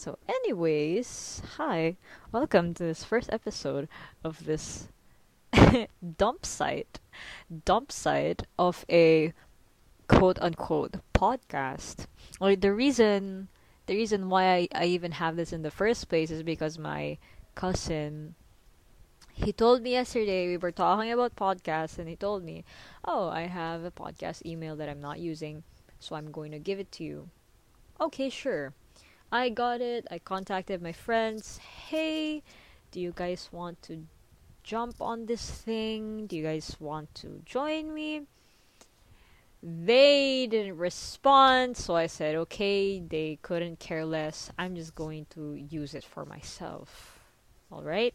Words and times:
So, 0.00 0.16
anyways, 0.26 1.42
hi, 1.58 1.98
welcome 2.32 2.72
to 2.72 2.82
this 2.84 3.04
first 3.04 3.28
episode 3.30 3.86
of 4.24 4.46
this 4.46 4.88
dump 6.16 6.46
site, 6.46 6.98
dump 7.66 7.92
site 7.92 8.44
of 8.58 8.86
a 8.88 9.34
quote 10.08 10.38
unquote 10.40 10.94
podcast. 11.12 12.06
Or 12.40 12.56
the 12.56 12.72
reason, 12.72 13.48
the 13.84 13.94
reason 13.94 14.30
why 14.30 14.44
I, 14.54 14.68
I 14.74 14.84
even 14.86 15.12
have 15.12 15.36
this 15.36 15.52
in 15.52 15.60
the 15.60 15.70
first 15.70 16.08
place 16.08 16.30
is 16.30 16.42
because 16.42 16.78
my 16.78 17.18
cousin 17.54 18.36
he 19.34 19.52
told 19.52 19.82
me 19.82 19.90
yesterday 19.90 20.48
we 20.48 20.56
were 20.56 20.72
talking 20.72 21.12
about 21.12 21.36
podcasts 21.36 21.98
and 21.98 22.08
he 22.08 22.16
told 22.16 22.42
me 22.42 22.64
oh 23.04 23.28
i 23.28 23.42
have 23.42 23.84
a 23.84 23.90
podcast 23.90 24.46
email 24.46 24.76
that 24.76 24.88
i'm 24.88 25.00
not 25.00 25.18
using 25.18 25.62
so 25.98 26.16
i'm 26.16 26.30
going 26.30 26.52
to 26.52 26.58
give 26.58 26.78
it 26.78 26.90
to 26.92 27.04
you. 27.04 27.28
Okay 28.00 28.30
sure 28.30 28.72
i 29.32 29.48
got 29.48 29.80
it 29.80 30.06
i 30.10 30.18
contacted 30.18 30.82
my 30.82 30.92
friends 30.92 31.58
hey 31.88 32.42
do 32.90 33.00
you 33.00 33.12
guys 33.14 33.48
want 33.52 33.80
to 33.82 34.06
jump 34.62 35.00
on 35.00 35.26
this 35.26 35.50
thing 35.50 36.26
do 36.26 36.36
you 36.36 36.42
guys 36.42 36.76
want 36.80 37.12
to 37.14 37.40
join 37.44 37.92
me 37.92 38.22
they 39.62 40.46
didn't 40.46 40.76
respond 40.76 41.76
so 41.76 41.94
i 41.94 42.06
said 42.06 42.34
okay 42.34 43.00
they 43.00 43.38
couldn't 43.42 43.78
care 43.78 44.04
less 44.04 44.50
i'm 44.58 44.74
just 44.74 44.94
going 44.94 45.26
to 45.30 45.54
use 45.54 45.94
it 45.94 46.04
for 46.04 46.24
myself 46.24 47.18
all 47.70 47.82
right 47.82 48.14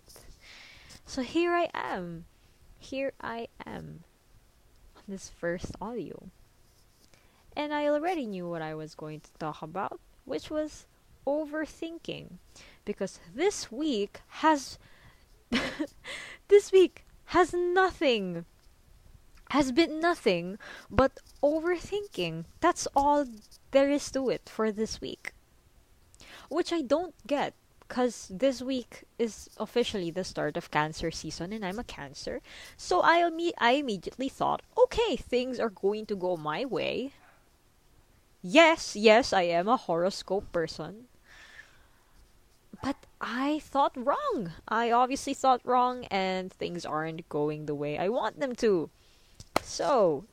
so 1.08 1.22
here 1.22 1.52
I 1.52 1.70
am. 1.74 2.26
Here 2.80 3.14
I 3.22 3.48
am. 3.66 4.04
On 4.98 5.04
this 5.08 5.30
first 5.30 5.72
audio. 5.80 6.30
And 7.56 7.74
I 7.74 7.88
already 7.88 8.26
knew 8.26 8.50
what 8.50 8.62
I 8.62 8.74
was 8.74 8.96
going 8.96 9.22
to 9.22 9.30
talk 9.40 9.62
about, 9.62 10.00
which 10.26 10.50
was 10.50 10.88
overthinking. 11.26 12.38
Because 12.84 13.20
this 13.34 13.72
week 13.72 14.22
has. 14.44 14.78
this 16.48 16.72
week 16.72 17.06
has 17.26 17.54
nothing. 17.54 18.46
Has 19.52 19.72
been 19.72 20.00
nothing 20.00 20.58
but 20.90 21.20
overthinking. 21.44 22.46
That's 22.62 22.88
all 22.96 23.26
there 23.72 23.90
is 23.90 24.10
to 24.12 24.30
it 24.30 24.50
for 24.50 24.72
this 24.72 25.02
week. 25.02 25.34
Which 26.50 26.74
I 26.74 26.82
don't 26.82 27.16
get 27.28 27.54
because 27.88 28.32
this 28.34 28.62
week 28.62 29.04
is 29.20 29.50
officially 29.58 30.10
the 30.10 30.24
start 30.24 30.58
of 30.58 30.72
cancer 30.72 31.12
season 31.12 31.54
and 31.54 31.64
I'm 31.64 31.80
a 31.80 31.84
cancer. 31.84 32.42
So 32.78 33.02
I, 33.02 33.20
imme- 33.20 33.54
I 33.58 33.72
immediately 33.72 34.30
thought, 34.30 34.62
okay, 34.78 35.16
things 35.16 35.60
are 35.60 35.70
going 35.70 36.06
to 36.08 36.16
go 36.16 36.36
my 36.36 36.66
way. 36.66 37.14
Yes, 38.42 38.96
yes, 38.96 39.34
I 39.34 39.44
am 39.44 39.68
a 39.68 39.78
horoscope 39.78 40.52
person. 40.52 41.06
But 42.84 42.98
I 43.22 43.60
thought 43.60 43.94
wrong. 43.96 44.52
I 44.68 44.92
obviously 44.92 45.34
thought 45.34 45.62
wrong, 45.64 46.06
and 46.06 46.52
things 46.52 46.86
aren't 46.86 47.28
going 47.30 47.66
the 47.66 47.76
way 47.76 47.98
I 47.98 48.10
want 48.10 48.40
them 48.40 48.56
to. 48.58 48.90
So, 49.62 50.26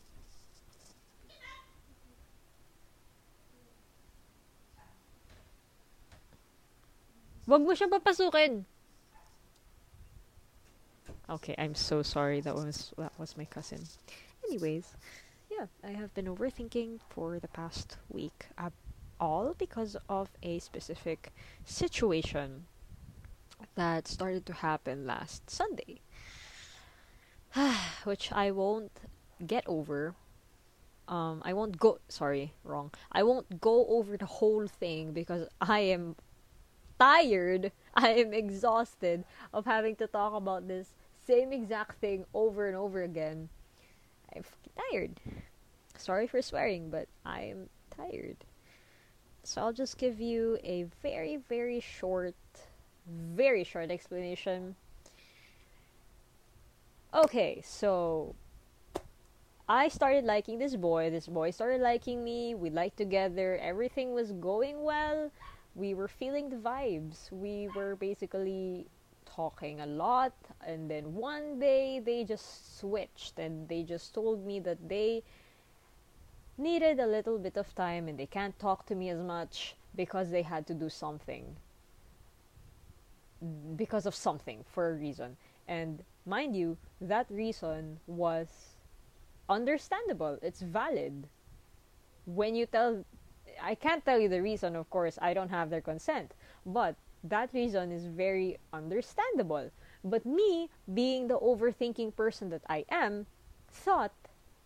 Wag 7.46 7.62
mo 7.66 7.74
siya 7.74 7.90
papasukin. 7.90 8.62
Okay, 11.28 11.54
I'm 11.58 11.74
so 11.74 12.02
sorry. 12.02 12.40
That 12.40 12.54
was 12.54 12.94
that 12.96 13.12
was 13.18 13.36
my 13.36 13.44
cousin. 13.44 13.82
Anyways, 14.46 14.94
yeah, 15.50 15.66
I 15.82 15.90
have 15.90 16.14
been 16.14 16.30
overthinking 16.30 17.00
for 17.10 17.40
the 17.42 17.48
past 17.50 17.98
week. 18.08 18.46
Uh, 18.56 18.70
all 19.22 19.54
because 19.56 19.96
of 20.08 20.28
a 20.42 20.58
specific 20.58 21.32
situation 21.64 22.66
that 23.76 24.08
started 24.08 24.44
to 24.44 24.52
happen 24.52 25.06
last 25.06 25.48
Sunday. 25.48 26.00
Which 28.04 28.32
I 28.32 28.50
won't 28.50 28.90
get 29.46 29.62
over. 29.68 30.16
Um, 31.06 31.40
I 31.44 31.52
won't 31.52 31.78
go. 31.78 31.98
Sorry, 32.08 32.52
wrong. 32.64 32.90
I 33.12 33.22
won't 33.22 33.60
go 33.60 33.86
over 33.86 34.16
the 34.16 34.26
whole 34.26 34.66
thing 34.66 35.12
because 35.12 35.46
I 35.60 35.80
am 35.94 36.16
tired. 36.98 37.70
I 37.94 38.08
am 38.14 38.34
exhausted 38.34 39.24
of 39.54 39.66
having 39.66 39.94
to 39.96 40.08
talk 40.08 40.34
about 40.34 40.66
this 40.66 40.94
same 41.24 41.52
exact 41.52 42.00
thing 42.00 42.24
over 42.34 42.66
and 42.66 42.76
over 42.76 43.02
again. 43.02 43.50
I'm 44.34 44.42
tired. 44.90 45.20
Sorry 45.96 46.26
for 46.26 46.42
swearing, 46.42 46.90
but 46.90 47.06
I 47.24 47.42
am 47.42 47.68
tired. 47.96 48.38
So 49.44 49.60
I'll 49.60 49.72
just 49.72 49.98
give 49.98 50.20
you 50.20 50.58
a 50.62 50.84
very, 51.02 51.36
very 51.48 51.80
short, 51.80 52.34
very 53.06 53.64
short 53.64 53.90
explanation. 53.90 54.76
Okay, 57.12 57.60
so 57.64 58.34
I 59.68 59.88
started 59.88 60.24
liking 60.24 60.58
this 60.58 60.76
boy. 60.76 61.10
This 61.10 61.26
boy 61.26 61.50
started 61.50 61.80
liking 61.80 62.24
me. 62.24 62.54
We 62.54 62.70
liked 62.70 62.96
together. 62.96 63.58
Everything 63.58 64.12
was 64.12 64.32
going 64.32 64.82
well 64.82 65.30
we 65.74 65.94
were 65.94 66.08
feeling 66.08 66.48
the 66.48 66.56
vibes. 66.56 67.30
We 67.30 67.68
were 67.74 67.96
basically 67.96 68.86
talking 69.24 69.80
a 69.80 69.86
lot, 69.86 70.34
and 70.66 70.90
then 70.90 71.14
one 71.14 71.58
day 71.58 72.00
they 72.00 72.24
just 72.24 72.78
switched 72.78 73.38
and 73.38 73.68
they 73.68 73.82
just 73.82 74.12
told 74.14 74.44
me 74.44 74.60
that 74.60 74.88
they 74.88 75.22
needed 76.58 77.00
a 77.00 77.06
little 77.06 77.38
bit 77.38 77.56
of 77.56 77.74
time 77.74 78.08
and 78.08 78.18
they 78.18 78.26
can't 78.26 78.58
talk 78.58 78.86
to 78.86 78.94
me 78.94 79.08
as 79.10 79.20
much 79.20 79.74
because 79.94 80.30
they 80.30 80.42
had 80.42 80.66
to 80.66 80.74
do 80.74 80.88
something. 80.88 81.56
Because 83.76 84.06
of 84.06 84.14
something, 84.14 84.64
for 84.72 84.90
a 84.90 84.94
reason. 84.94 85.36
And 85.66 86.02
mind 86.26 86.54
you, 86.56 86.76
that 87.00 87.26
reason 87.30 87.98
was 88.06 88.48
understandable, 89.48 90.38
it's 90.42 90.60
valid. 90.60 91.26
When 92.24 92.54
you 92.54 92.66
tell 92.66 93.04
I 93.60 93.74
can't 93.74 94.04
tell 94.04 94.18
you 94.18 94.28
the 94.28 94.40
reason, 94.40 94.76
of 94.76 94.88
course, 94.90 95.18
I 95.20 95.34
don't 95.34 95.50
have 95.50 95.70
their 95.70 95.80
consent, 95.80 96.32
but 96.64 96.96
that 97.24 97.52
reason 97.52 97.92
is 97.92 98.06
very 98.06 98.58
understandable. 98.72 99.70
But 100.04 100.24
me, 100.26 100.70
being 100.92 101.28
the 101.28 101.38
overthinking 101.38 102.16
person 102.16 102.50
that 102.50 102.62
I 102.68 102.84
am, 102.90 103.26
thought 103.70 104.12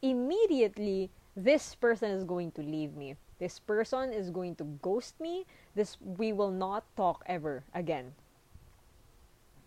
immediately 0.03 1.11
this 1.37 1.75
person 1.75 2.11
is 2.11 2.25
going 2.25 2.51
to 2.53 2.63
leave 2.63 2.97
me. 2.97 3.17
This 3.39 3.59
person 3.61 4.13
is 4.13 4.31
going 4.31 4.57
to 4.57 4.65
ghost 4.81 5.21
me. 5.21 5.45
This 5.75 5.97
we 6.01 6.33
will 6.33 6.51
not 6.51 6.85
talk 6.97 7.23
ever 7.27 7.63
again. 7.75 8.15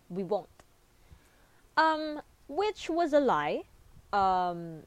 We 0.08 0.24
won't. 0.24 0.48
Um 1.76 2.20
which 2.48 2.90
was 2.90 3.12
a 3.12 3.20
lie. 3.20 3.62
Um 4.12 4.82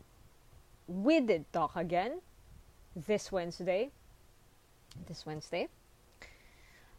we 0.87 1.21
did 1.21 1.51
talk 1.53 1.75
again 1.75 2.19
this 2.95 3.31
Wednesday 3.31 3.91
this 5.07 5.25
Wednesday. 5.25 5.69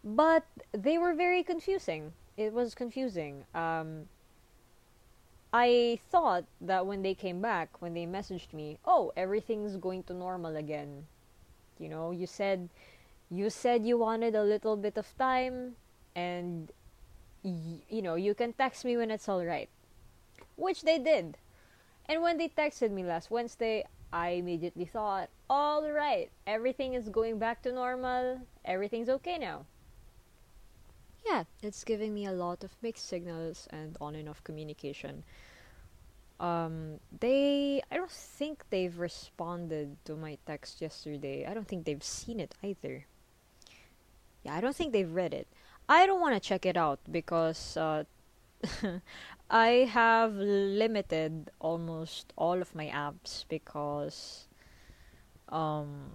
But 0.03 0.45
they 0.73 0.99
were 0.99 1.15
very 1.15 1.43
confusing. 1.43 2.13
It 2.37 2.53
was 2.53 2.75
confusing. 2.75 3.45
Um, 3.55 4.09
I 5.55 6.01
thought 6.11 6.47
that 6.61 6.85
when 6.85 7.03
they 7.03 7.15
came 7.15 7.41
back, 7.41 7.81
when 7.81 7.95
they 7.95 8.07
messaged 8.07 8.53
me, 8.53 8.79
oh, 8.85 9.13
everything's 9.17 9.77
going 9.77 10.03
to 10.05 10.13
normal 10.13 10.57
again. 10.57 11.07
You 11.79 11.89
know, 11.89 12.11
you 12.11 12.27
said 12.27 12.69
you 13.31 13.51
said 13.51 13.87
you 13.87 13.97
wanted 13.97 14.35
a 14.35 14.43
little 14.43 14.77
bit 14.77 14.99
of 14.99 15.07
time 15.17 15.77
and 16.17 16.73
y- 17.45 17.87
you 17.89 18.03
know, 18.03 18.17
you 18.17 18.35
can 18.35 18.53
text 18.53 18.85
me 18.85 18.97
when 18.97 19.13
it's 19.13 19.29
all 19.29 19.45
right. 19.45 19.69
Which 20.57 20.83
they 20.83 20.99
did. 20.99 21.39
And 22.07 22.21
when 22.21 22.37
they 22.37 22.49
texted 22.49 22.91
me 22.91 23.05
last 23.05 23.31
Wednesday, 23.31 23.85
I 24.13 24.31
immediately 24.31 24.87
thought, 24.87 25.31
all 25.49 25.89
right, 25.89 26.33
everything 26.49 26.95
is 26.95 27.09
going 27.09 27.39
back 27.39 27.63
to 27.63 27.73
normal, 27.73 28.41
everything's 28.65 29.09
okay 29.09 29.39
now. 29.39 29.67
Yeah, 31.27 31.45
it's 31.63 31.85
giving 31.85 32.13
me 32.15 32.27
a 32.27 32.33
lot 32.33 32.65
of 32.65 32.77
mixed 32.83 33.09
signals 33.09 33.67
and 33.71 33.97
on 34.01 34.15
and 34.15 34.29
off 34.29 34.45
communication. 34.45 35.25
Um, 36.41 37.01
they, 37.21 37.81
I 37.91 37.97
don't 37.97 38.11
think 38.11 38.65
they've 38.71 38.97
responded 38.99 39.97
to 40.05 40.17
my 40.17 40.39
text 40.47 40.81
yesterday. 40.81 41.47
I 41.47 41.55
don't 41.55 41.67
think 41.67 41.85
they've 41.87 42.03
seen 42.03 42.41
it 42.41 42.55
either. 42.63 43.07
Yeah, 44.43 44.55
I 44.55 44.61
don't 44.61 44.77
think 44.77 44.93
they've 44.93 45.11
read 45.11 45.33
it. 45.33 45.47
I 45.89 46.07
don't 46.07 46.21
want 46.21 46.35
to 46.35 46.41
check 46.41 46.67
it 46.67 46.77
out 46.77 47.01
because 47.11 47.77
uh, 47.77 48.05
I 49.51 49.69
have 49.91 50.35
limited 50.35 51.51
almost 51.61 52.33
all 52.37 52.61
of 52.61 52.75
my 52.75 52.87
apps 52.89 53.45
because 53.49 54.49
um 55.51 56.11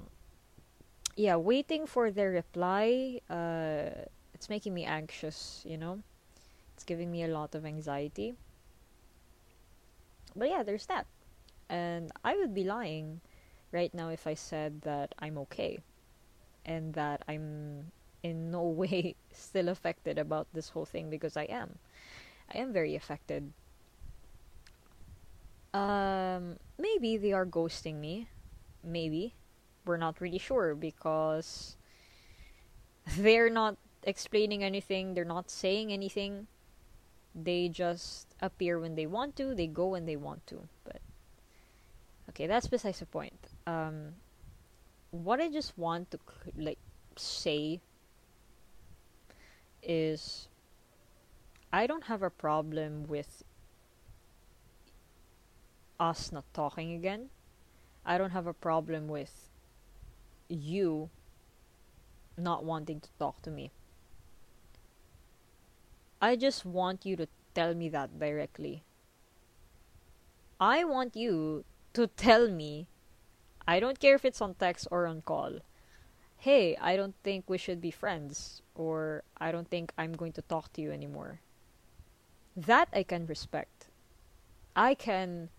yeah, 1.15 1.35
waiting 1.35 1.85
for 1.85 2.11
their 2.11 2.31
reply 2.31 3.21
uh 3.29 4.05
it's 4.39 4.47
making 4.47 4.73
me 4.73 4.85
anxious, 4.85 5.61
you 5.67 5.75
know? 5.75 5.99
It's 6.73 6.85
giving 6.85 7.11
me 7.11 7.23
a 7.23 7.27
lot 7.27 7.55
of 7.55 7.65
anxiety. 7.65 8.35
But 10.33 10.47
yeah, 10.49 10.63
there's 10.63 10.85
that. 10.85 11.07
And 11.67 12.09
I 12.23 12.37
would 12.37 12.53
be 12.53 12.63
lying 12.63 13.19
right 13.73 13.93
now 13.93 14.07
if 14.07 14.25
I 14.25 14.35
said 14.35 14.79
that 14.83 15.13
I'm 15.19 15.37
okay 15.39 15.79
and 16.65 16.93
that 16.93 17.21
I'm 17.27 17.91
in 18.23 18.49
no 18.49 18.63
way 18.81 19.15
still 19.33 19.67
affected 19.67 20.17
about 20.17 20.47
this 20.53 20.69
whole 20.69 20.85
thing 20.85 21.09
because 21.09 21.35
I 21.35 21.43
am. 21.43 21.77
I 22.55 22.59
am 22.59 22.71
very 22.71 22.95
affected. 22.95 23.51
Um, 25.73 26.55
maybe 26.77 27.17
they 27.17 27.33
are 27.33 27.45
ghosting 27.45 27.95
me. 27.99 28.29
Maybe. 28.85 29.33
We're 29.83 29.97
not 29.97 30.21
really 30.21 30.39
sure 30.39 30.75
because 30.75 31.75
they're 33.17 33.49
not 33.49 33.75
explaining 34.03 34.63
anything, 34.63 35.13
they're 35.13 35.25
not 35.25 35.49
saying 35.49 35.91
anything. 35.91 36.47
They 37.35 37.69
just 37.69 38.35
appear 38.41 38.79
when 38.79 38.95
they 38.95 39.05
want 39.05 39.35
to, 39.37 39.53
they 39.53 39.67
go 39.67 39.87
when 39.87 40.05
they 40.05 40.15
want 40.15 40.45
to. 40.47 40.67
But 40.83 41.01
okay, 42.29 42.47
that's 42.47 42.67
besides 42.67 42.99
the 42.99 43.05
point. 43.05 43.47
Um, 43.67 44.15
what 45.11 45.39
I 45.39 45.49
just 45.49 45.77
want 45.77 46.11
to 46.11 46.19
like 46.57 46.79
say 47.15 47.81
is 49.81 50.47
I 51.71 51.87
don't 51.87 52.05
have 52.05 52.23
a 52.23 52.29
problem 52.29 53.05
with 53.07 53.43
us 55.99 56.31
not 56.31 56.45
talking 56.53 56.93
again. 56.93 57.29
I 58.05 58.17
don't 58.17 58.31
have 58.31 58.47
a 58.47 58.53
problem 58.53 59.07
with 59.07 59.49
you 60.47 61.09
not 62.37 62.63
wanting 62.63 63.01
to 63.01 63.09
talk 63.19 63.41
to 63.43 63.51
me. 63.51 63.71
I 66.21 66.35
just 66.35 66.65
want 66.65 67.05
you 67.05 67.15
to 67.15 67.27
tell 67.55 67.73
me 67.73 67.87
that 67.89 68.19
directly. 68.19 68.83
I 70.59 70.83
want 70.83 71.15
you 71.15 71.63
to 71.93 72.07
tell 72.07 72.49
me, 72.49 72.87
I 73.65 73.79
don't 73.79 73.99
care 73.99 74.15
if 74.15 74.25
it's 74.25 74.41
on 74.41 74.55
text 74.55 74.87
or 74.91 75.07
on 75.07 75.21
call. 75.21 75.59
Hey, 76.35 76.75
I 76.81 76.97
don't 76.97 77.15
think 77.23 77.49
we 77.49 77.57
should 77.57 77.79
be 77.79 77.91
friends, 77.91 78.61
or 78.75 79.23
I 79.37 79.51
don't 79.51 79.69
think 79.69 79.93
I'm 79.97 80.13
going 80.13 80.33
to 80.33 80.41
talk 80.41 80.73
to 80.73 80.81
you 80.81 80.91
anymore. 80.91 81.39
That 82.55 82.89
I 82.91 83.03
can 83.03 83.25
respect. 83.25 83.87
I 84.75 84.95
can 84.95 85.49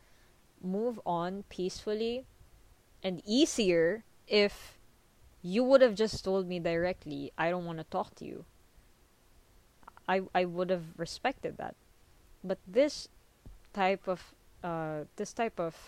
move 0.62 1.00
on 1.06 1.44
peacefully 1.48 2.26
and 3.02 3.22
easier 3.24 4.04
if 4.26 4.78
you 5.42 5.64
would 5.64 5.80
have 5.80 5.94
just 5.94 6.22
told 6.22 6.46
me 6.46 6.60
directly, 6.60 7.32
I 7.38 7.48
don't 7.48 7.64
want 7.64 7.78
to 7.78 7.84
talk 7.84 8.14
to 8.16 8.26
you. 8.26 8.44
I 10.10 10.22
I 10.34 10.44
would 10.44 10.70
have 10.70 10.98
respected 10.98 11.56
that. 11.62 11.78
But 12.42 12.58
this 12.66 13.06
type 13.72 14.10
of 14.10 14.34
uh, 14.66 15.06
this 15.14 15.32
type 15.32 15.60
of 15.62 15.78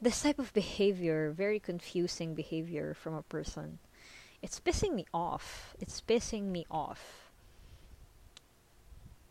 this 0.00 0.20
type 0.20 0.38
of 0.38 0.52
behavior, 0.52 1.32
very 1.32 1.58
confusing 1.58 2.34
behavior 2.34 2.92
from 2.92 3.14
a 3.14 3.22
person, 3.22 3.78
it's 4.42 4.60
pissing 4.60 4.92
me 4.92 5.06
off. 5.14 5.74
It's 5.80 6.02
pissing 6.02 6.52
me 6.52 6.66
off. 6.70 7.32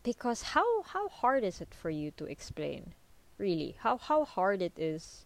Because 0.02 0.58
how 0.58 0.82
how 0.82 1.10
hard 1.10 1.44
is 1.44 1.62
it 1.62 1.76
for 1.78 1.92
you 1.92 2.10
to 2.18 2.26
explain? 2.26 2.98
Really? 3.38 3.78
How 3.86 4.02
how 4.02 4.26
hard 4.26 4.64
it 4.66 4.74
is 4.82 5.26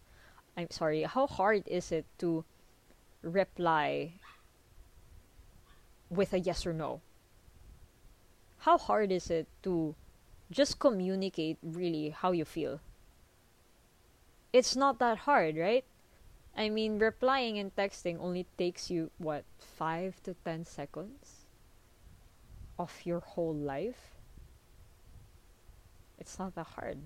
I'm 0.56 0.70
sorry, 0.70 1.02
how 1.02 1.26
hard 1.26 1.64
is 1.68 1.92
it 1.92 2.06
to 2.18 2.44
reply 3.22 4.12
with 6.08 6.32
a 6.32 6.38
yes 6.38 6.64
or 6.66 6.72
no? 6.72 7.00
How 8.58 8.78
hard 8.78 9.12
is 9.12 9.30
it 9.30 9.46
to 9.62 9.94
just 10.50 10.78
communicate 10.78 11.58
really 11.62 12.10
how 12.10 12.32
you 12.32 12.44
feel? 12.44 12.80
It's 14.52 14.76
not 14.76 14.98
that 14.98 15.18
hard, 15.18 15.56
right? 15.56 15.84
I 16.56 16.70
mean, 16.70 16.98
replying 16.98 17.58
and 17.58 17.74
texting 17.76 18.18
only 18.18 18.46
takes 18.56 18.90
you, 18.90 19.10
what, 19.18 19.44
5 19.58 20.22
to 20.22 20.34
10 20.44 20.64
seconds 20.64 21.46
of 22.78 22.92
your 23.04 23.20
whole 23.20 23.54
life? 23.54 24.16
It's 26.18 26.38
not 26.38 26.54
that 26.54 26.66
hard. 26.66 26.98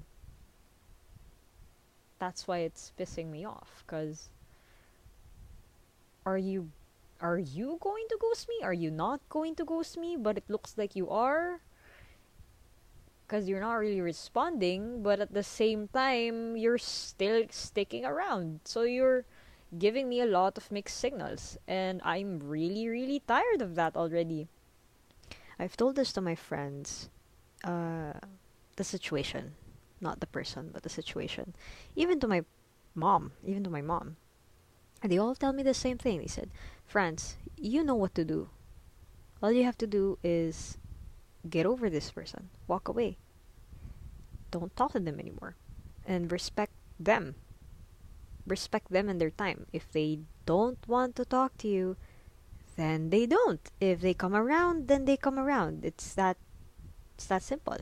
That's 2.21 2.47
why 2.47 2.59
it's 2.59 2.93
pissing 2.99 3.31
me 3.31 3.45
off, 3.45 3.83
because 3.85 4.29
are 6.25 6.39
you 6.39 6.71
are 7.21 7.39
you 7.39 7.79
going 7.81 8.05
to 8.09 8.19
ghost 8.21 8.49
me? 8.49 8.65
Are 8.65 8.73
you 8.73 8.91
not 8.91 9.21
going 9.29 9.55
to 9.57 9.65
ghost 9.65 9.97
me? 9.97 10.17
But 10.17 10.39
it 10.39 10.45
looks 10.49 10.77
like 10.77 10.97
you 10.97 11.09
are. 11.11 11.61
Because 13.27 13.49
you're 13.49 13.61
not 13.61 13.75
really 13.75 14.01
responding, 14.01 15.03
but 15.03 15.21
at 15.21 15.33
the 15.33 15.45
same 15.45 15.89
time, 15.89 16.57
you're 16.57 16.79
still 16.79 17.45
sticking 17.51 18.05
around. 18.05 18.61
So 18.65 18.83
you're 18.83 19.25
giving 19.79 20.09
me 20.09 20.21
a 20.21 20.27
lot 20.27 20.59
of 20.59 20.73
mixed 20.73 20.99
signals. 20.99 21.57
And 21.69 22.01
I'm 22.05 22.41
really, 22.41 22.89
really 22.89 23.23
tired 23.29 23.63
of 23.63 23.77
that 23.77 23.95
already. 23.97 24.49
I've 25.61 25.77
told 25.77 25.95
this 25.95 26.13
to 26.15 26.21
my 26.21 26.35
friends. 26.35 27.09
Uh, 27.63 28.15
the 28.77 28.85
situation. 28.85 29.53
Not 30.01 30.21
the 30.21 30.27
person, 30.27 30.71
but 30.73 30.83
the 30.83 30.89
situation. 30.89 31.55
Even 31.95 32.19
to 32.21 32.27
my 32.27 32.43
mom. 32.95 33.33
Even 33.45 33.63
to 33.65 33.71
my 33.71 33.83
mom. 33.83 34.17
And 35.03 35.11
they 35.11 35.19
all 35.19 35.35
tell 35.35 35.53
me 35.53 35.63
the 35.63 35.75
same 35.75 35.99
thing. 35.99 36.21
They 36.21 36.27
said, 36.27 36.51
Friends, 36.87 37.37
you 37.57 37.83
know 37.83 37.95
what 37.95 38.15
to 38.17 38.25
do. 38.25 38.51
All 39.43 39.53
you 39.53 39.65
have 39.65 39.79
to 39.79 39.87
do 39.87 40.19
is 40.23 40.77
get 41.49 41.65
over 41.65 41.89
this 41.89 42.11
person, 42.11 42.51
walk 42.67 42.89
away. 42.89 43.17
Don't 44.51 44.75
talk 44.77 44.93
to 44.93 45.01
them 45.01 45.19
anymore. 45.19 45.57
And 46.05 46.31
respect 46.31 46.73
them. 46.99 47.37
Respect 48.47 48.91
them 48.91 49.09
and 49.09 49.21
their 49.21 49.31
time. 49.31 49.67
If 49.73 49.91
they 49.91 50.21
don't 50.45 50.79
want 50.89 51.17
to 51.17 51.25
talk 51.25 51.57
to 51.59 51.69
you, 51.69 51.97
then 52.77 53.11
they 53.11 53.27
don't. 53.27 53.61
If 53.81 54.01
they 54.01 54.15
come 54.15 54.35
around, 54.35 54.89
then 54.89 55.05
they 55.05 55.17
come 55.17 55.39
around. 55.39 55.85
It's 55.85 56.15
that 56.15 56.37
it's 57.15 57.27
that 57.27 57.43
simple. 57.43 57.77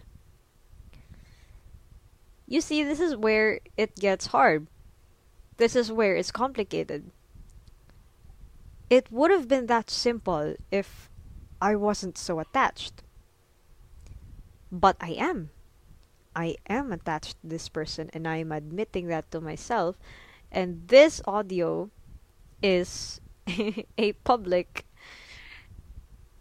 You 2.47 2.61
see, 2.61 2.83
this 2.83 2.99
is 2.99 3.15
where 3.15 3.61
it 3.77 3.95
gets 3.95 4.27
hard. 4.27 4.67
This 5.59 5.77
is 5.77 5.93
where 5.93 6.17
it's 6.17 6.33
complicated 6.33 7.11
it 8.91 9.11
would 9.13 9.31
have 9.31 9.49
been 9.49 9.67
that 9.67 9.91
simple 9.91 10.55
if 10.71 11.11
I 11.61 11.77
wasn't 11.77 12.17
so 12.17 12.41
attached. 12.41 13.03
But 14.73 14.97
I 15.01 15.11
am. 15.11 15.51
I 16.35 16.57
am 16.69 16.93
attached 16.93 17.41
to 17.41 17.49
this 17.49 17.69
person 17.69 18.11
and 18.13 18.27
I 18.27 18.37
am 18.37 18.53
admitting 18.53 19.09
that 19.09 19.31
to 19.33 19.41
myself. 19.41 19.99
And 20.51 20.89
this 20.89 21.21
audio 21.27 21.91
is 22.63 23.21
a 23.99 24.13
public 24.25 24.85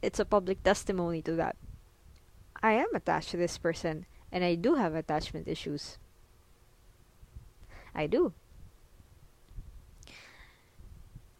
it's 0.02 0.20
a 0.20 0.26
public 0.26 0.64
testimony 0.64 1.22
to 1.24 1.34
that. 1.34 1.56
I 2.62 2.74
am 2.74 2.94
attached 2.94 3.32
to 3.32 3.38
this 3.38 3.58
person 3.58 4.06
and 4.32 4.44
I 4.44 4.56
do 4.56 4.76
have 4.76 4.94
attachment 4.94 5.48
issues. 5.48 5.98
I 7.96 8.08
do. 8.08 8.34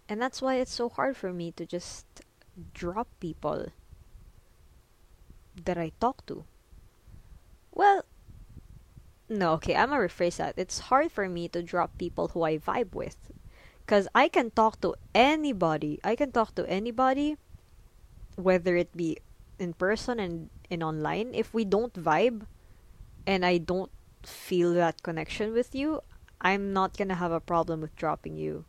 And 0.10 0.22
that's 0.22 0.42
why 0.42 0.56
it's 0.56 0.74
so 0.74 0.90
hard 0.90 1.18
for 1.18 1.34
me 1.34 1.52
to 1.54 1.66
just 1.66 2.06
drop 2.74 3.08
people 3.20 3.68
that 5.66 5.78
I 5.78 5.92
talk 6.00 6.26
to. 6.28 6.46
Well, 7.74 8.06
no, 9.30 9.54
okay, 9.54 9.76
I'm 9.76 9.90
gonna 9.90 10.02
rephrase 10.02 10.38
that. 10.38 10.56
It's 10.58 10.88
hard 10.88 11.12
for 11.12 11.28
me 11.28 11.50
to 11.50 11.62
drop 11.62 11.98
people 11.98 12.30
who 12.30 12.44
I 12.44 12.58
vibe 12.58 12.96
with. 12.96 13.18
Because 13.86 14.08
I 14.16 14.28
can 14.30 14.52
talk 14.52 14.80
to 14.82 14.96
anybody. 15.14 16.00
I 16.04 16.16
can 16.16 16.32
talk 16.32 16.56
to 16.56 16.68
anybody, 16.70 17.38
whether 18.36 18.76
it 18.76 18.96
be 18.96 19.18
in 19.60 19.74
person 19.74 20.20
and 20.20 20.50
in 20.70 20.84
online. 20.84 21.34
If 21.34 21.54
we 21.54 21.66
don't 21.66 21.94
vibe 21.94 22.48
and 23.26 23.46
I 23.46 23.58
don't 23.58 23.92
feel 24.24 24.74
that 24.74 25.04
connection 25.04 25.54
with 25.54 25.76
you, 25.76 26.02
I'm 26.40 26.72
not 26.72 26.98
gonna 26.98 27.16
have 27.16 27.32
a 27.32 27.40
problem 27.40 27.82
with 27.82 27.96
dropping 27.96 28.38
you. 28.38 28.66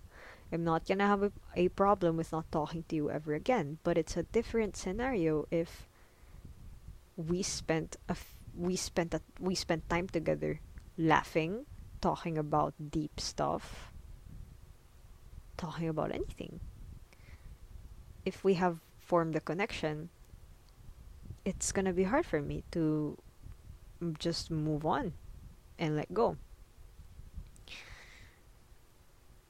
I'm 0.52 0.64
not 0.64 0.86
gonna 0.86 1.06
have 1.06 1.22
a, 1.22 1.32
a 1.54 1.68
problem 1.68 2.16
with 2.16 2.32
not 2.32 2.50
talking 2.50 2.84
to 2.88 2.96
you 2.96 3.10
ever 3.10 3.34
again. 3.34 3.78
But 3.82 3.98
it's 3.98 4.16
a 4.16 4.22
different 4.22 4.76
scenario 4.76 5.46
if 5.50 5.88
we 7.16 7.42
spent 7.42 7.96
a 8.08 8.12
f- 8.12 8.38
we 8.56 8.76
spent 8.76 9.12
a, 9.14 9.20
we 9.38 9.54
spent 9.54 9.88
time 9.90 10.08
together, 10.08 10.60
laughing, 10.96 11.66
talking 12.00 12.38
about 12.38 12.74
deep 12.90 13.20
stuff, 13.20 13.92
talking 15.56 15.88
about 15.88 16.12
anything. 16.14 16.60
If 18.24 18.42
we 18.42 18.54
have 18.54 18.80
formed 18.98 19.36
a 19.36 19.40
connection, 19.40 20.08
it's 21.44 21.72
gonna 21.72 21.92
be 21.92 22.04
hard 22.04 22.24
for 22.24 22.40
me 22.40 22.64
to 22.72 23.18
just 24.18 24.50
move 24.50 24.86
on 24.86 25.12
and 25.78 25.96
let 25.96 26.12
go. 26.14 26.36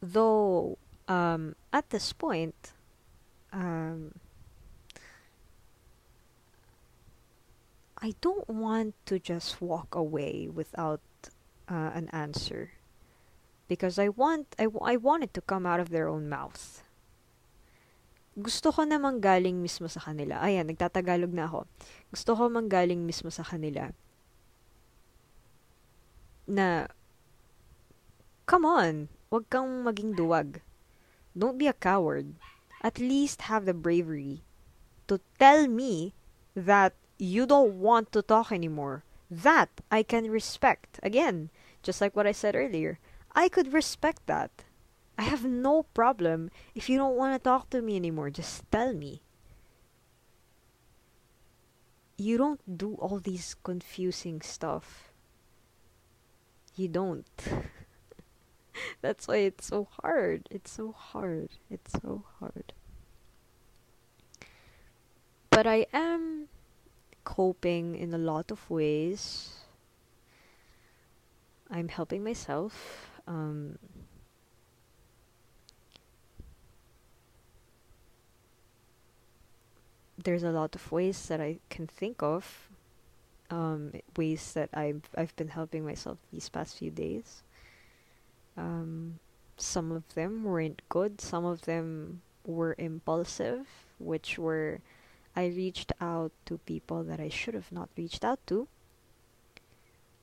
Though 0.00 0.78
um, 1.08 1.56
at 1.72 1.90
this 1.90 2.12
point, 2.12 2.72
um, 3.52 4.14
I 7.98 8.14
don't 8.20 8.48
want 8.48 8.94
to 9.06 9.18
just 9.18 9.60
walk 9.60 9.94
away 9.94 10.48
without 10.52 11.00
uh, 11.68 11.90
an 11.94 12.08
answer 12.12 12.70
because 13.66 13.98
I 13.98 14.08
want 14.08 14.54
I, 14.58 14.68
I 14.84 14.96
want 14.96 15.24
it 15.24 15.34
to 15.34 15.40
come 15.40 15.66
out 15.66 15.80
of 15.80 15.90
their 15.90 16.08
own 16.08 16.28
mouth. 16.28 16.84
gusto 18.38 18.70
ko 18.70 18.86
namang 18.86 19.18
galing 19.18 19.58
mismo 19.58 19.90
sa 19.90 19.98
kanila. 19.98 20.38
Ayan, 20.38 20.70
nagtatagalog 20.70 21.34
na 21.34 21.50
ako. 21.50 21.66
Gusto 22.14 22.30
ko 22.38 22.42
manggaling 22.46 23.02
mismo 23.02 23.34
sa 23.34 23.42
kanila. 23.42 23.90
Na, 26.46 26.86
come 28.46 28.64
on, 28.64 28.94
wag 29.28 29.44
kang 29.50 29.82
maging 29.82 30.14
duwag. 30.14 30.62
Don't 31.38 31.58
be 31.58 31.68
a 31.68 31.72
coward. 31.72 32.34
At 32.82 32.98
least 32.98 33.42
have 33.42 33.64
the 33.64 33.74
bravery 33.74 34.42
to 35.06 35.20
tell 35.38 35.68
me 35.68 36.14
that 36.54 36.94
you 37.18 37.46
don't 37.46 37.78
want 37.78 38.12
to 38.12 38.22
talk 38.22 38.50
anymore. 38.50 39.04
That 39.30 39.68
I 39.90 40.02
can 40.02 40.30
respect. 40.30 40.98
Again, 41.02 41.50
just 41.82 42.00
like 42.00 42.16
what 42.16 42.26
I 42.26 42.32
said 42.32 42.56
earlier, 42.56 42.98
I 43.34 43.48
could 43.48 43.72
respect 43.72 44.26
that. 44.26 44.50
I 45.18 45.22
have 45.22 45.44
no 45.44 45.82
problem 45.94 46.50
if 46.74 46.88
you 46.88 46.96
don't 46.96 47.16
want 47.16 47.34
to 47.34 47.42
talk 47.42 47.70
to 47.70 47.82
me 47.82 47.96
anymore. 47.96 48.30
Just 48.30 48.70
tell 48.70 48.94
me. 48.94 49.22
You 52.16 52.38
don't 52.38 52.78
do 52.78 52.94
all 52.94 53.18
these 53.18 53.54
confusing 53.62 54.40
stuff. 54.42 55.12
You 56.74 56.88
don't. 56.88 57.26
That's 59.00 59.28
why 59.28 59.38
it's 59.38 59.66
so 59.66 59.88
hard. 60.02 60.48
It's 60.50 60.70
so 60.70 60.92
hard. 60.92 61.50
It's 61.70 61.92
so 61.92 62.24
hard. 62.40 62.72
But 65.50 65.66
I 65.66 65.86
am 65.92 66.48
coping 67.24 67.96
in 67.96 68.14
a 68.14 68.18
lot 68.18 68.50
of 68.50 68.70
ways. 68.70 69.54
I'm 71.70 71.88
helping 71.88 72.24
myself. 72.24 73.10
Um, 73.26 73.78
there's 80.16 80.42
a 80.42 80.50
lot 80.50 80.74
of 80.74 80.90
ways 80.92 81.26
that 81.28 81.40
I 81.40 81.58
can 81.70 81.86
think 81.86 82.22
of, 82.22 82.68
um, 83.50 83.92
ways 84.16 84.52
that 84.54 84.70
I've 84.74 85.08
I've 85.16 85.34
been 85.36 85.48
helping 85.48 85.84
myself 85.84 86.18
these 86.32 86.48
past 86.48 86.78
few 86.78 86.90
days. 86.90 87.42
Um, 88.58 89.20
some 89.56 89.92
of 89.92 90.02
them 90.14 90.42
weren't 90.42 90.82
good. 90.88 91.20
Some 91.20 91.44
of 91.44 91.62
them 91.62 92.22
were 92.44 92.74
impulsive, 92.76 93.66
which 93.98 94.38
were 94.38 94.80
I 95.36 95.46
reached 95.46 95.92
out 96.00 96.32
to 96.46 96.58
people 96.58 97.04
that 97.04 97.20
I 97.20 97.28
should 97.28 97.54
have 97.54 97.70
not 97.70 97.88
reached 97.96 98.24
out 98.24 98.40
to. 98.48 98.66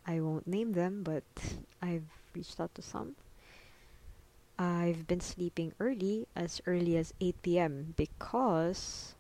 I 0.05 0.19
won't 0.19 0.45
name 0.45 0.73
them, 0.73 1.03
but 1.03 1.23
I've 1.81 2.11
reached 2.35 2.59
out 2.59 2.75
to 2.75 2.81
some. 2.81 3.15
I've 4.59 5.07
been 5.07 5.21
sleeping 5.21 5.73
early, 5.79 6.27
as 6.35 6.61
early 6.67 6.97
as 6.97 7.13
8 7.19 7.41
p.m. 7.41 7.93
because 7.95 9.15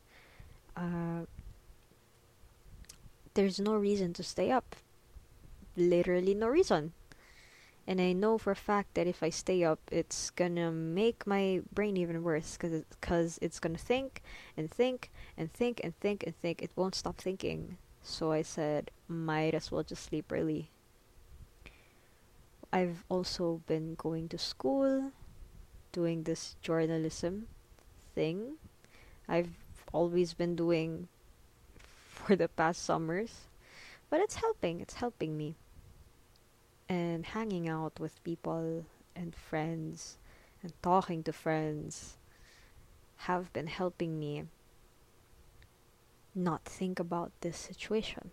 uh, 0.75 1.23
there's 3.33 3.59
no 3.59 3.75
reason 3.75 4.13
to 4.13 4.23
stay 4.23 4.51
up. 4.51 4.75
Literally, 5.75 6.33
no 6.33 6.47
reason. 6.47 6.93
And 7.87 8.01
I 8.01 8.13
know 8.13 8.37
for 8.37 8.51
a 8.51 8.55
fact 8.55 8.95
that 8.95 9.05
if 9.05 9.21
I 9.21 9.29
stay 9.29 9.63
up, 9.63 9.79
it's 9.91 10.31
gonna 10.31 10.71
make 10.71 11.27
my 11.27 11.61
brain 11.71 11.97
even 11.97 12.23
worse 12.23 12.57
because 12.57 12.73
it, 12.73 12.87
cause 12.99 13.37
it's 13.41 13.59
gonna 13.59 13.77
think 13.77 14.23
and 14.57 14.71
think 14.71 15.11
and 15.37 15.53
think 15.53 15.81
and 15.83 15.95
think 15.99 16.23
and 16.25 16.35
think. 16.35 16.63
It 16.63 16.71
won't 16.75 16.95
stop 16.95 17.17
thinking. 17.17 17.77
So 18.01 18.31
I 18.31 18.41
said, 18.41 18.91
might 19.07 19.53
as 19.53 19.71
well 19.71 19.83
just 19.83 20.03
sleep 20.03 20.31
early. 20.31 20.71
I've 22.73 23.03
also 23.09 23.61
been 23.67 23.95
going 23.95 24.29
to 24.29 24.37
school, 24.37 25.11
doing 25.91 26.23
this 26.23 26.55
journalism 26.61 27.47
thing. 28.13 28.57
I've 29.29 29.51
always 29.93 30.33
been 30.33 30.55
doing 30.55 31.07
for 31.77 32.35
the 32.35 32.47
past 32.47 32.83
summers. 32.83 33.47
But 34.09 34.19
it's 34.21 34.35
helping, 34.35 34.81
it's 34.81 34.95
helping 34.95 35.37
me. 35.37 35.55
And 36.87 37.25
hanging 37.25 37.67
out 37.67 37.99
with 37.99 38.23
people 38.23 38.85
and 39.15 39.35
friends 39.35 40.17
and 40.61 40.71
talking 40.81 41.23
to 41.23 41.33
friends 41.33 42.17
have 43.17 43.51
been 43.53 43.67
helping 43.67 44.19
me 44.19 44.45
not 46.35 46.65
think 46.65 46.99
about 46.99 47.31
this 47.41 47.57
situation. 47.57 48.31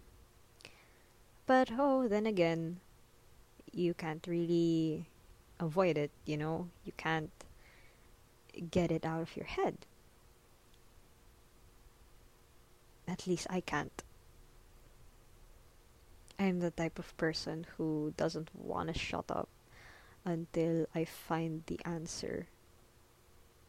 But 1.47 1.71
oh, 1.79 2.09
then 2.09 2.27
again, 2.27 2.81
you 3.73 3.95
can't 3.95 4.27
really 4.27 5.07
avoid 5.59 5.97
it, 5.97 6.11
you 6.25 6.37
know? 6.37 6.69
You 6.85 6.93
can't 6.97 7.31
get 8.71 8.91
it 8.91 9.05
out 9.05 9.23
of 9.23 9.37
your 9.37 9.47
head. 9.47 9.79
At 13.09 13.27
least 13.27 13.47
I 13.51 13.61
can't. 13.61 14.03
I'm 16.43 16.59
the 16.59 16.73
type 16.73 16.99
of 16.99 17.17
person 17.17 17.67
who 17.77 18.15
doesn't 18.17 18.51
want 18.53 18.93
to 18.93 18.99
shut 18.99 19.31
up 19.31 19.49
until 20.25 20.87
I 20.93 21.05
find 21.05 21.63
the 21.67 21.79
answer, 21.85 22.49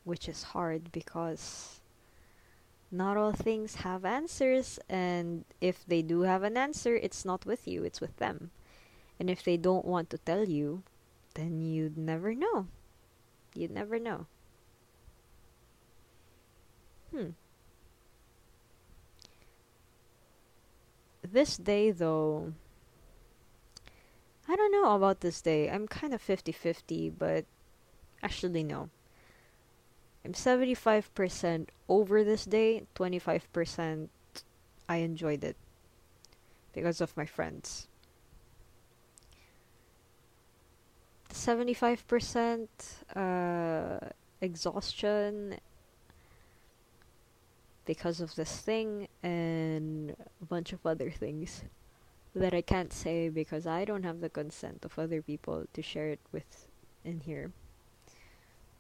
which 0.05 0.27
is 0.27 0.41
hard 0.41 0.91
because 0.91 1.81
not 2.91 3.15
all 3.15 3.31
things 3.31 3.75
have 3.85 4.03
answers, 4.05 4.79
and 4.89 5.45
if 5.61 5.85
they 5.85 6.01
do 6.01 6.21
have 6.21 6.41
an 6.41 6.57
answer, 6.57 6.95
it's 6.95 7.23
not 7.23 7.45
with 7.45 7.67
you, 7.67 7.83
it's 7.83 8.01
with 8.01 8.17
them. 8.17 8.49
And 9.19 9.29
if 9.29 9.43
they 9.43 9.55
don't 9.55 9.85
want 9.85 10.09
to 10.09 10.17
tell 10.17 10.49
you, 10.49 10.81
then 11.35 11.61
you'd 11.61 11.95
never 11.95 12.33
know. 12.33 12.65
You'd 13.53 13.69
never 13.69 13.99
know. 13.99 14.25
Hmm. 17.11 17.37
This 21.21 21.55
day, 21.57 21.91
though, 21.91 22.53
I 24.47 24.55
don't 24.55 24.71
know 24.71 24.95
about 24.95 25.21
this 25.21 25.41
day. 25.41 25.69
I'm 25.69 25.87
kind 25.87 26.13
of 26.13 26.21
50 26.21 26.51
50, 26.51 27.09
but 27.11 27.45
actually, 28.21 28.63
no. 28.63 28.89
I'm 30.25 30.33
75% 30.33 31.67
over 31.89 32.23
this 32.23 32.45
day, 32.45 32.87
25% 32.95 34.09
I 34.87 34.97
enjoyed 34.97 35.43
it 35.43 35.57
because 36.73 37.01
of 37.01 37.15
my 37.15 37.25
friends. 37.25 37.87
75% 41.31 42.67
uh, 43.15 44.09
exhaustion 44.39 45.57
because 47.85 48.21
of 48.21 48.35
this 48.35 48.59
thing 48.59 49.07
and 49.23 50.15
a 50.41 50.45
bunch 50.45 50.73
of 50.73 50.85
other 50.85 51.09
things 51.09 51.63
that 52.35 52.53
I 52.53 52.61
can't 52.61 52.91
say 52.91 53.29
because 53.29 53.67
I 53.67 53.85
don't 53.85 54.03
have 54.03 54.21
the 54.21 54.29
consent 54.29 54.85
of 54.85 54.97
other 54.97 55.21
people 55.21 55.65
to 55.73 55.81
share 55.81 56.09
it 56.09 56.19
with 56.31 56.67
in 57.03 57.19
here. 57.21 57.51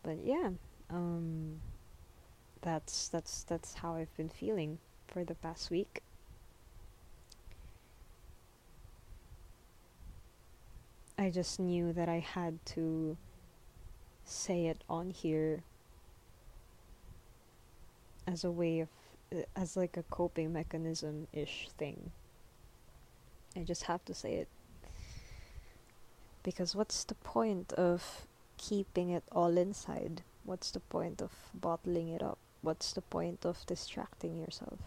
But 0.01 0.19
yeah, 0.23 0.51
um 0.89 1.61
that's 2.61 3.09
that's 3.09 3.43
that's 3.43 3.75
how 3.75 3.95
I've 3.95 4.15
been 4.17 4.29
feeling 4.29 4.79
for 5.07 5.23
the 5.23 5.35
past 5.35 5.69
week. 5.69 6.01
I 11.17 11.29
just 11.29 11.59
knew 11.59 11.93
that 11.93 12.09
I 12.09 12.19
had 12.19 12.65
to 12.67 13.17
say 14.25 14.65
it 14.67 14.83
on 14.89 15.11
here 15.11 15.63
as 18.25 18.43
a 18.43 18.51
way 18.51 18.79
of 18.79 18.89
as 19.55 19.75
like 19.77 19.97
a 19.97 20.03
coping 20.03 20.53
mechanism 20.53 21.27
ish 21.33 21.69
thing. 21.77 22.11
I 23.55 23.61
just 23.61 23.83
have 23.83 24.03
to 24.05 24.13
say 24.13 24.33
it. 24.35 24.47
Because 26.43 26.75
what's 26.75 27.03
the 27.03 27.15
point 27.15 27.73
of 27.73 28.27
keeping 28.57 29.09
it 29.09 29.23
all 29.31 29.57
inside? 29.57 30.23
What's 30.43 30.71
the 30.71 30.81
point 30.81 31.21
of 31.21 31.31
bottling 31.53 32.09
it 32.09 32.21
up? 32.21 32.37
What's 32.61 32.93
the 32.93 33.01
point 33.01 33.45
of 33.45 33.65
distracting 33.65 34.37
yourself? 34.37 34.79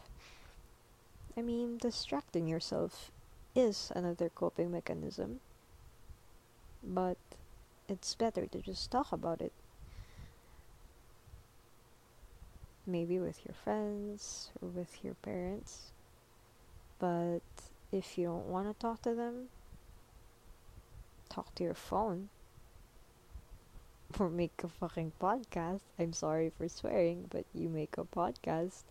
I 1.36 1.42
mean, 1.42 1.78
distracting 1.78 2.46
yourself 2.46 3.10
is 3.54 3.92
another 3.94 4.28
coping 4.28 4.70
mechanism 4.70 5.40
but 6.86 7.18
it's 7.88 8.14
better 8.14 8.46
to 8.46 8.58
just 8.60 8.90
talk 8.90 9.12
about 9.12 9.40
it. 9.40 9.52
Maybe 12.86 13.18
with 13.18 13.40
your 13.44 13.54
friends 13.64 14.50
or 14.62 14.68
with 14.68 15.04
your 15.04 15.14
parents. 15.14 15.90
But 16.98 17.42
if 17.92 18.18
you 18.18 18.26
don't 18.26 18.46
want 18.46 18.66
to 18.68 18.74
talk 18.74 19.02
to 19.02 19.14
them, 19.14 19.48
talk 21.28 21.54
to 21.56 21.64
your 21.64 21.74
phone. 21.74 22.28
Or 24.20 24.30
make 24.30 24.62
a 24.62 24.68
fucking 24.68 25.12
podcast. 25.20 25.80
I'm 25.98 26.12
sorry 26.12 26.52
for 26.56 26.68
swearing, 26.68 27.26
but 27.28 27.44
you 27.52 27.68
make 27.68 27.98
a 27.98 28.04
podcast 28.04 28.84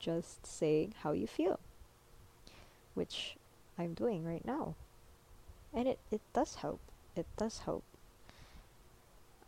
just 0.00 0.44
saying 0.44 0.94
how 1.02 1.12
you 1.12 1.28
feel. 1.28 1.60
Which 2.94 3.36
I'm 3.78 3.94
doing 3.94 4.24
right 4.24 4.44
now. 4.44 4.74
And 5.72 5.86
it, 5.86 6.00
it 6.10 6.20
does 6.34 6.56
help 6.56 6.80
it 7.16 7.26
does 7.36 7.60
help. 7.60 7.84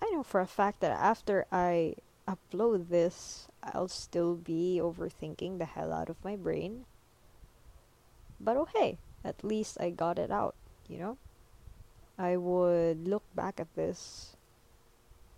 I 0.01 0.11
know 0.11 0.23
for 0.23 0.41
a 0.41 0.47
fact 0.47 0.81
that 0.81 0.93
after 0.93 1.47
I 1.51 1.95
upload 2.29 2.89
this, 2.89 3.49
I'll 3.63 3.89
still 3.89 4.35
be 4.35 4.81
overthinking 4.83 5.59
the 5.59 5.65
hell 5.65 5.93
out 5.93 6.11
of 6.11 6.23
my 6.25 6.37
brain. 6.37 6.85
But 8.43 8.57
oh 8.57 8.67
hey, 8.75 8.99
at 9.25 9.45
least 9.45 9.79
I 9.81 9.91
got 9.91 10.19
it 10.19 10.31
out, 10.31 10.57
you 10.89 10.99
know? 10.99 11.17
I 12.19 12.37
would 12.37 13.07
look 13.07 13.23
back 13.35 13.61
at 13.61 13.73
this 13.75 14.37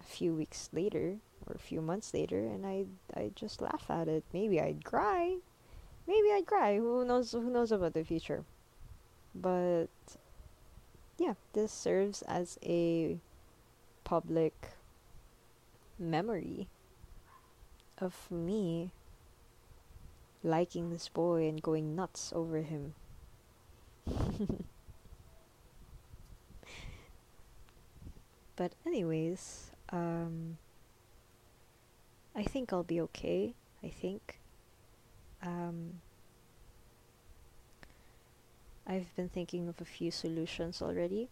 a 0.01 0.05
few 0.05 0.35
weeks 0.35 0.71
later 0.73 1.19
or 1.47 1.55
a 1.55 1.59
few 1.59 1.81
months 1.81 2.15
later 2.15 2.41
and 2.41 2.65
I 2.65 2.87
I 3.15 3.31
just 3.35 3.61
laugh 3.61 3.85
at 3.91 4.09
it. 4.09 4.25
Maybe 4.33 4.61
I'd 4.61 4.85
cry. 4.85 5.37
Maybe 6.07 6.33
I'd 6.33 6.47
cry. 6.47 6.79
Who 6.79 7.05
knows 7.05 7.33
who 7.33 7.51
knows 7.51 7.73
about 7.73 7.93
the 7.93 8.05
future. 8.05 8.45
But 9.35 9.93
yeah, 11.19 11.35
this 11.53 11.73
serves 11.73 12.23
as 12.23 12.59
a 12.65 13.19
public 14.03 14.77
memory 15.99 16.69
of 17.99 18.31
me 18.31 18.91
liking 20.45 20.91
this 20.91 21.09
boy 21.09 21.49
and 21.49 21.61
going 21.63 21.97
nuts 21.97 22.33
over 22.37 22.61
him. 22.61 22.95
but 28.57 28.73
anyways, 28.87 29.71
um 29.91 30.59
I 32.37 32.43
think 32.45 32.73
I'll 32.73 32.83
be 32.85 33.01
okay. 33.01 33.55
I 33.83 33.89
think 33.89 34.39
um 35.43 36.01
I've 38.87 39.17
been 39.17 39.31
thinking 39.31 39.67
of 39.69 39.81
a 39.81 39.85
few 39.87 40.11
solutions 40.11 40.83
already, 40.83 41.31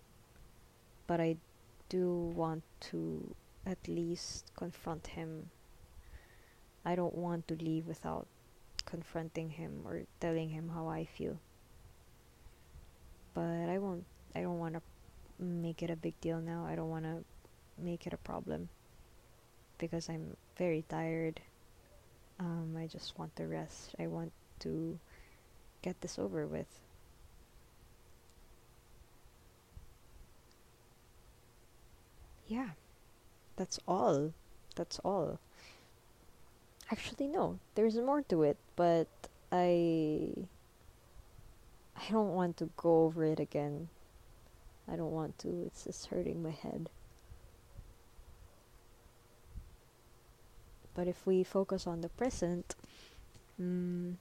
but 1.07 1.21
I 1.21 1.37
do 1.91 2.33
want 2.35 2.63
to 2.93 3.35
at 3.67 3.87
least 3.87 4.51
confront 4.57 5.09
him. 5.09 5.51
I 6.83 6.95
don't 6.95 7.15
want 7.15 7.47
to 7.49 7.55
leave 7.55 7.87
without 7.87 8.27
confronting 8.85 9.51
him 9.51 9.83
or 9.85 10.03
telling 10.21 10.51
him 10.51 10.71
how 10.75 10.89
I 10.89 11.05
feel. 11.05 11.39
But 13.35 13.69
I 13.69 13.79
won't 13.79 14.05
I 14.35 14.43
don't 14.43 14.59
want 14.59 14.75
to 14.75 14.83
make 15.39 15.83
it 15.83 15.91
a 15.91 15.97
big 15.97 16.21
deal 16.21 16.41
now. 16.41 16.67
I 16.67 16.75
don't 16.75 16.91
want 16.91 17.05
to 17.05 17.25
make 17.79 18.07
it 18.07 18.13
a 18.13 18.19
problem 18.19 18.69
because 19.79 20.09
I'm 20.09 20.37
very 20.57 20.85
tired. 20.89 21.41
Um, 22.39 22.77
I 22.79 22.87
just 22.87 23.19
want 23.19 23.35
to 23.37 23.47
rest. 23.47 23.95
I 23.99 24.07
want 24.07 24.33
to 24.61 24.99
get 25.83 26.01
this 26.01 26.19
over 26.19 26.47
with. 26.47 26.69
yeah, 32.53 32.71
that's 33.57 33.81
all. 33.89 34.35
That's 34.77 34.99
all. 34.99 35.39
Actually, 36.93 37.27
no, 37.27 37.59
there's 37.75 37.97
more 37.97 38.21
to 38.21 38.43
it, 38.43 38.59
but 38.77 39.09
I. 39.51 40.35
I 41.97 42.11
don't 42.11 42.35
want 42.35 42.59
to 42.59 42.69
go 42.77 43.05
over 43.05 43.25
it 43.25 43.41
again. 43.41 43.89
I 44.87 44.97
don't 44.97 45.11
want 45.11 45.39
to. 45.39 45.49
It's 45.65 45.85
just 45.85 46.07
hurting 46.09 46.43
my 46.43 46.51
head. 46.51 46.91
But 50.93 51.09
if 51.09 51.27
we 51.27 51.43
focus 51.43 51.87
on 51.87 52.03
the 52.03 52.11
present, 52.11 52.75
mm, 53.59 54.17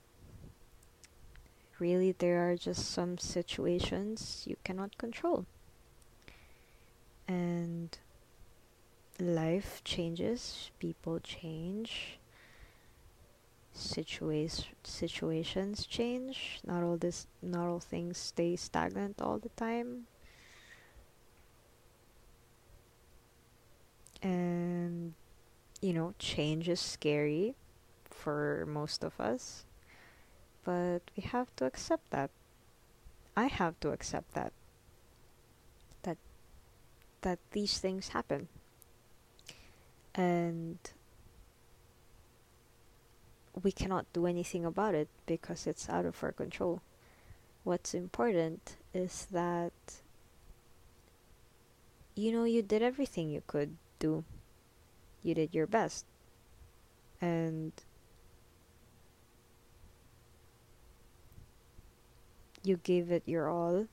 really 1.78 2.14
there 2.14 2.50
are 2.50 2.56
just 2.56 2.90
some 2.90 3.18
situations 3.18 4.46
you 4.48 4.56
cannot 4.64 4.98
control. 4.98 5.46
And 7.28 7.98
life 9.20 9.82
changes, 9.84 10.72
people 10.80 11.20
change, 11.20 12.21
situa- 13.76 14.66
situations 14.84 15.86
change. 15.86 16.60
Not 16.66 16.84
all 16.84 16.98
this, 16.98 17.28
not 17.42 17.68
all 17.68 17.80
things 17.80 18.18
stay 18.18 18.56
stagnant 18.56 19.22
all 19.22 19.40
the 19.40 19.50
time. 19.50 20.08
And 24.22 25.14
you 25.82 25.94
know, 25.94 26.14
change 26.20 26.70
is 26.70 26.80
scary 26.80 27.56
for 28.06 28.66
most 28.68 29.04
of 29.04 29.20
us, 29.20 29.66
but 30.64 31.00
we 31.18 31.24
have 31.24 31.56
to 31.56 31.66
accept 31.66 32.12
that. 32.12 32.30
I 33.36 33.46
have 33.48 33.80
to 33.80 33.90
accept 33.90 34.34
that 34.34 34.54
that 36.04 36.18
that 37.22 37.40
these 37.52 37.80
things 37.80 38.10
happen 38.10 38.50
and 40.14 40.78
we 43.62 43.72
cannot 43.72 44.06
do 44.14 44.26
anything 44.26 44.66
about 44.66 44.96
it 44.96 45.10
because 45.26 45.68
it's 45.68 45.90
out 45.90 46.06
of 46.06 46.24
our 46.24 46.32
control. 46.32 46.82
What's 47.64 47.94
important 47.94 48.78
is 48.94 49.28
that 49.32 49.74
you 52.16 52.32
know 52.32 52.44
you 52.44 52.62
did 52.62 52.82
everything 52.82 53.30
you 53.30 53.44
could 53.46 53.78
do. 54.00 54.24
You 55.24 55.36
did 55.36 55.54
your 55.54 55.68
best. 55.68 56.06
And 57.20 57.72
you 62.64 62.78
gave 62.78 63.12
it 63.12 63.24
your 63.26 63.50
all. 63.50 63.88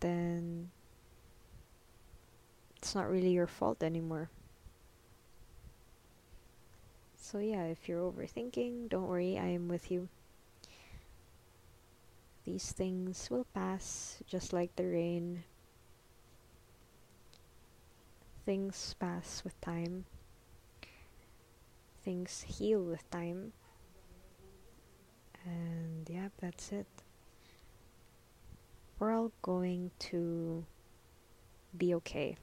Then 0.00 0.70
it's 2.76 2.94
not 2.94 3.10
really 3.10 3.30
your 3.30 3.46
fault 3.46 3.82
anymore. 3.82 4.30
So, 7.32 7.38
yeah, 7.38 7.64
if 7.64 7.88
you're 7.88 8.12
overthinking, 8.12 8.90
don't 8.90 9.08
worry, 9.08 9.38
I 9.38 9.46
am 9.46 9.66
with 9.68 9.90
you. 9.90 10.10
These 12.44 12.72
things 12.72 13.30
will 13.30 13.46
pass 13.54 14.22
just 14.26 14.52
like 14.52 14.76
the 14.76 14.84
rain. 14.84 15.44
Things 18.44 18.94
pass 19.00 19.40
with 19.44 19.58
time, 19.62 20.04
things 22.04 22.44
heal 22.46 22.82
with 22.82 23.10
time. 23.10 23.54
And, 25.46 26.06
yeah, 26.10 26.28
that's 26.38 26.70
it. 26.70 26.86
We're 28.98 29.14
all 29.14 29.32
going 29.40 29.90
to 30.10 30.66
be 31.78 31.94
okay 31.94 32.36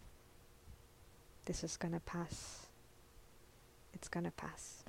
this 1.46 1.64
is 1.64 1.78
gonna 1.78 2.00
pass. 2.02 2.69
It's 4.00 4.08
gonna 4.08 4.32
pass. 4.32 4.86